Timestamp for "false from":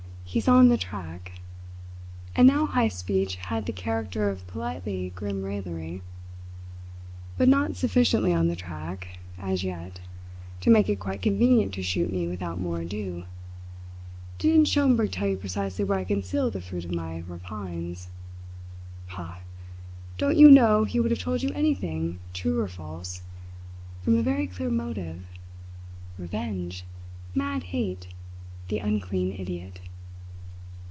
22.69-24.15